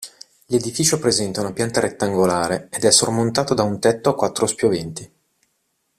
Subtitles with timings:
[0.47, 5.11] L'edificio presenta una pianta rettangolare ed è sormontato da un tetto a quattro spioventi.